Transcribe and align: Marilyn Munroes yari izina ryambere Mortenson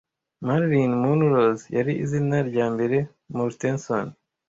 Marilyn 0.45 0.93
Munroes 1.01 1.61
yari 1.77 1.93
izina 2.03 2.37
ryambere 2.49 2.97
Mortenson 3.35 4.07